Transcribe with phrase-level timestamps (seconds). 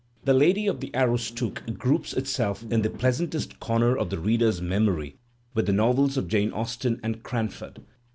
[0.25, 5.19] "The Lady of the Aroostook" groups itself in the pleasantest comer of the reader's memory
[5.53, 7.81] with the novels of Jane Austen and "Cranford."